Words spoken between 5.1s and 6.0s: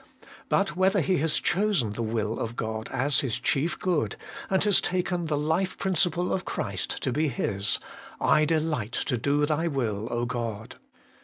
the life